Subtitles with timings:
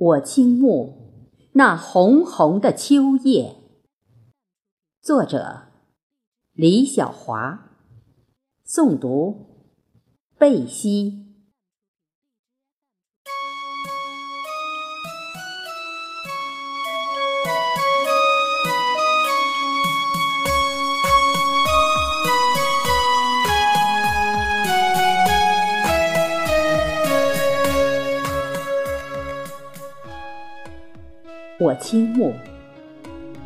[0.00, 3.56] 我倾慕那红红的秋叶。
[5.02, 5.64] 作者：
[6.54, 7.76] 李小华。
[8.66, 9.66] 诵读：
[10.38, 11.29] 贝西。
[31.60, 32.32] 我倾慕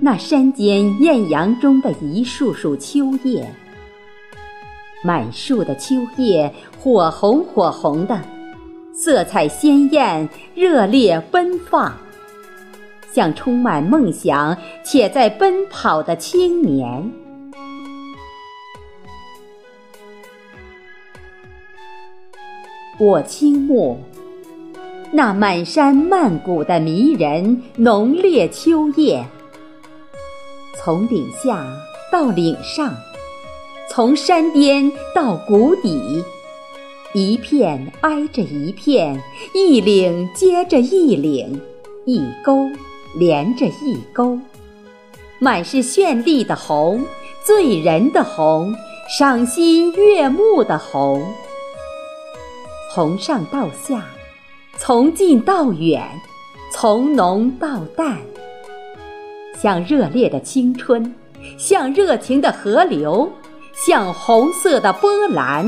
[0.00, 3.46] 那山间艳阳中的一束束秋叶，
[5.04, 6.50] 满树的秋叶
[6.80, 8.18] 火红火红的，
[8.94, 11.92] 色彩鲜艳，热烈奔放，
[13.12, 17.12] 像充满梦想且在奔跑的青年。
[22.98, 23.98] 我倾慕。
[25.10, 29.24] 那满山漫谷的迷人浓烈秋叶，
[30.76, 31.66] 从顶下
[32.12, 32.94] 到岭上，
[33.88, 36.22] 从山巅到谷底，
[37.14, 39.18] 一片挨着一片，
[39.54, 41.58] 一岭接着一岭，
[42.04, 42.66] 一沟
[43.18, 44.38] 连着一沟，
[45.38, 47.02] 满是绚丽的红，
[47.42, 48.74] 醉人的红，
[49.18, 51.24] 赏心悦目的红，
[52.94, 54.04] 从上到下。
[54.80, 56.08] 从近到远，
[56.72, 58.16] 从浓到淡，
[59.60, 61.12] 像热烈的青春，
[61.58, 63.30] 像热情的河流，
[63.74, 65.66] 像红色的波澜，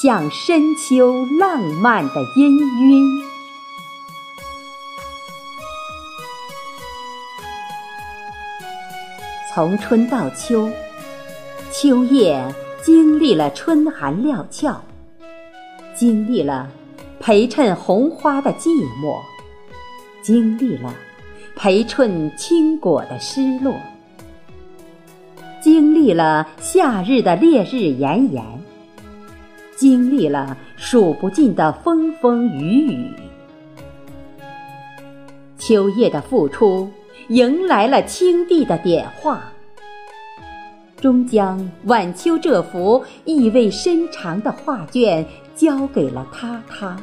[0.00, 3.24] 像深秋浪漫的氤氲。
[9.52, 10.70] 从春到秋，
[11.72, 12.40] 秋叶
[12.82, 14.80] 经历了春寒料峭，
[15.94, 16.70] 经历了。
[17.22, 18.68] 陪衬红花的寂
[19.00, 19.20] 寞，
[20.22, 20.92] 经历了
[21.54, 23.76] 陪衬青果的失落，
[25.62, 28.44] 经历了夏日的烈日炎炎，
[29.76, 33.14] 经历了数不尽的风风雨雨。
[35.56, 36.90] 秋叶的付出，
[37.28, 39.44] 迎来了青帝的点化，
[41.00, 47.00] 终将晚秋这幅意味深长的画卷交给了他他。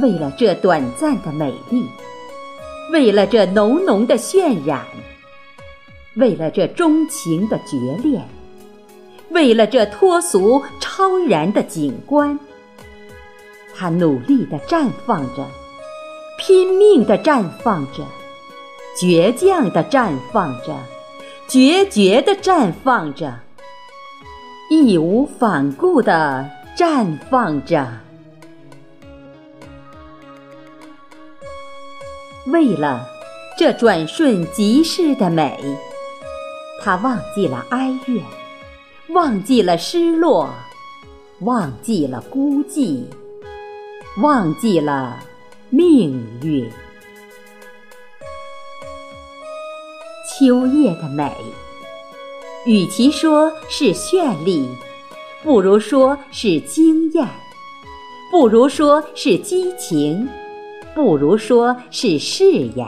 [0.00, 1.86] 为了这短暂的美丽，
[2.92, 4.86] 为了这浓浓的渲染，
[6.16, 8.26] 为了这钟情的决恋，
[9.30, 12.38] 为了这脱俗超然的景观，
[13.76, 15.46] 它努力地绽放着，
[16.38, 18.06] 拼命地绽放着，
[18.98, 20.74] 倔强地绽放着，
[21.48, 23.40] 决绝地绽放着，
[24.70, 28.01] 义无反顾地绽放着。
[32.46, 33.08] 为了
[33.56, 35.56] 这转瞬即逝的美，
[36.82, 38.24] 他忘记了哀怨，
[39.10, 40.50] 忘记了失落，
[41.40, 43.04] 忘记了孤寂，
[44.20, 45.20] 忘记了
[45.70, 46.68] 命运。
[50.26, 51.32] 秋夜的美，
[52.66, 54.68] 与其说是绚丽，
[55.44, 57.28] 不如说是惊艳，
[58.32, 60.28] 不如说是激情。
[60.94, 62.44] 不如说是誓
[62.74, 62.86] 言，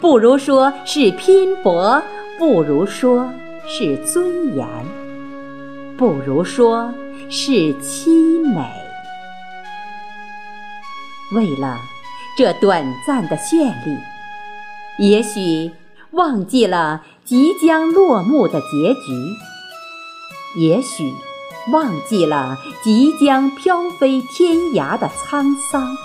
[0.00, 2.00] 不如说是拼搏，
[2.38, 3.28] 不如说
[3.66, 4.66] 是尊严，
[5.96, 6.92] 不如说
[7.28, 8.64] 是凄美。
[11.32, 11.78] 为了
[12.36, 13.98] 这短暂的绚丽，
[14.98, 15.70] 也许
[16.12, 21.12] 忘记了即将落幕的结局，也许
[21.72, 25.96] 忘记了即将飘飞天涯的沧桑。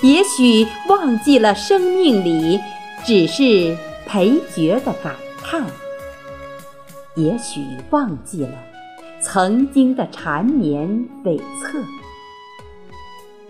[0.00, 2.60] 也许忘记了生命里
[3.04, 3.76] 只是
[4.06, 5.64] 陪角的感叹，
[7.16, 7.60] 也许
[7.90, 8.52] 忘记了
[9.20, 10.88] 曾经的缠绵
[11.24, 11.82] 悱恻，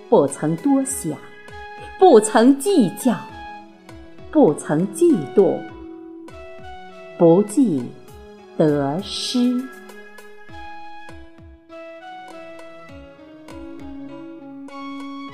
[0.09, 1.13] 不曾多想，
[1.99, 3.15] 不曾计较，
[4.31, 5.59] 不曾嫉妒，
[7.19, 7.83] 不计
[8.57, 9.63] 得失。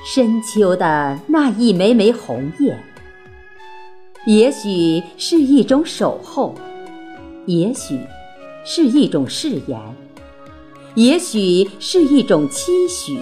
[0.07, 2.77] 深秋的那一枚枚红叶，
[4.27, 6.53] 也许是一种守候，
[7.47, 7.99] 也许
[8.63, 9.81] 是一种誓言，
[10.93, 13.19] 也许是一种期许，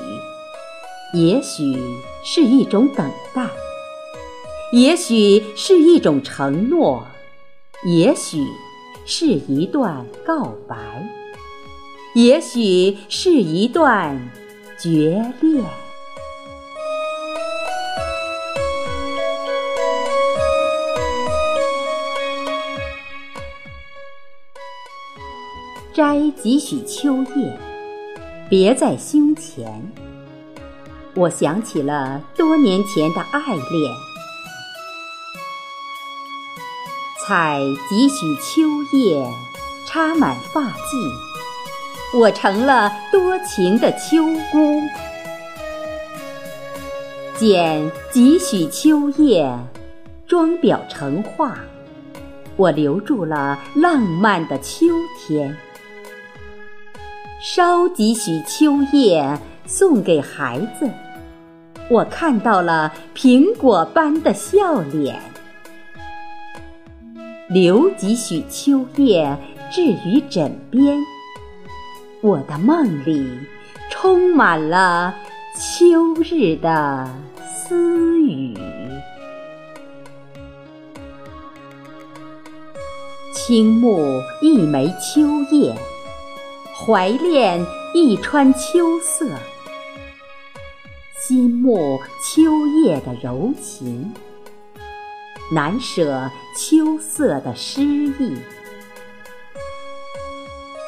[1.13, 1.81] 也许
[2.21, 3.47] 是一种等待，
[4.73, 7.01] 也许是一种承诺，
[7.85, 8.45] 也许
[9.05, 10.75] 是一段告白，
[12.13, 14.19] 也许是一段
[14.77, 15.63] 决裂。
[25.93, 27.55] 摘几许秋叶，
[28.49, 29.79] 别在胸前。
[31.13, 33.93] 我想起了多年前的爱恋，
[37.23, 39.23] 采几许秋叶，
[39.85, 44.81] 插满发髻，我成了多情的秋姑。
[47.37, 49.55] 剪几许秋叶，
[50.25, 51.55] 装裱成画。
[52.55, 54.87] 我留住了浪漫的秋
[55.19, 55.55] 天，
[57.45, 60.89] 烧几许秋叶送给孩子，
[61.89, 65.19] 我看到了苹果般的笑脸。
[67.49, 69.37] 留几许秋叶
[69.69, 70.97] 置于枕边，
[72.21, 73.27] 我的梦里
[73.89, 75.13] 充满了
[75.53, 77.13] 秋日的
[77.53, 78.57] 私语。
[83.33, 83.99] 青木
[84.41, 85.75] 一枚秋叶，
[86.75, 89.29] 怀恋一川秋色，
[91.15, 94.11] 心慕秋夜的柔情，
[95.51, 98.35] 难舍秋色的诗意，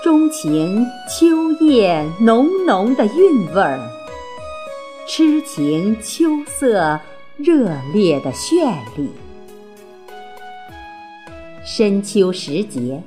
[0.04, 3.80] 钟情秋叶浓浓的韵味儿，
[5.08, 7.00] 痴情秋色
[7.38, 9.12] 热烈的绚丽。
[11.64, 13.04] 深秋时节，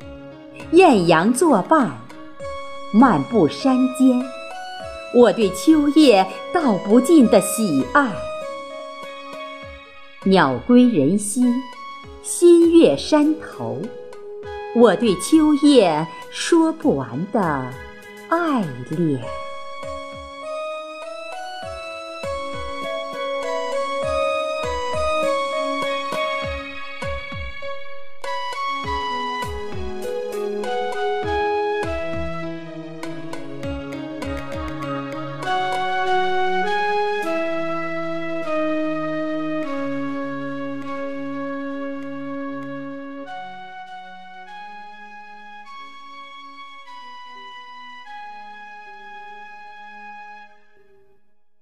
[0.71, 1.91] 艳阳作伴，
[2.93, 4.23] 漫步山间，
[5.15, 8.11] 我对秋叶道不尽的喜爱。
[10.25, 11.45] 鸟归人稀，
[12.23, 13.81] 新月山头，
[14.75, 17.41] 我对秋叶说不完的
[18.29, 19.21] 爱恋。